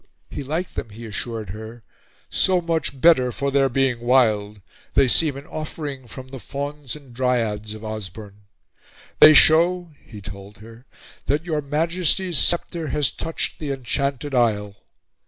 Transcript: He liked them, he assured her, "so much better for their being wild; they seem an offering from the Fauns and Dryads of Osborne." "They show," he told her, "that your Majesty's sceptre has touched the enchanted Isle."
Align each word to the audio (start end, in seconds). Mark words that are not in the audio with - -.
He 0.31 0.41
liked 0.43 0.73
them, 0.73 0.89
he 0.89 1.05
assured 1.05 1.51
her, 1.51 1.83
"so 2.27 2.59
much 2.59 2.99
better 2.99 3.31
for 3.31 3.51
their 3.51 3.69
being 3.69 3.99
wild; 3.99 4.59
they 4.95 5.07
seem 5.07 5.37
an 5.37 5.45
offering 5.45 6.07
from 6.07 6.29
the 6.29 6.39
Fauns 6.39 6.95
and 6.95 7.13
Dryads 7.13 7.75
of 7.75 7.85
Osborne." 7.85 8.45
"They 9.19 9.35
show," 9.35 9.91
he 10.03 10.19
told 10.19 10.57
her, 10.57 10.87
"that 11.27 11.45
your 11.45 11.61
Majesty's 11.61 12.39
sceptre 12.39 12.87
has 12.87 13.11
touched 13.11 13.59
the 13.59 13.71
enchanted 13.71 14.33
Isle." 14.33 14.75